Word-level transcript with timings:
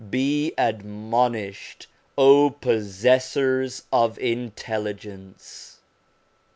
Be 0.09 0.55
admonished, 0.57 1.85
possessors 2.17 3.83
of 3.93 4.17
intelligence 4.17 5.77